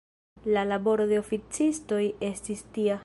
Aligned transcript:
La 0.55 0.63
laboro 0.69 1.05
de 1.11 1.19
oficistoj 1.23 2.01
estis 2.31 2.65
tia. 2.79 2.99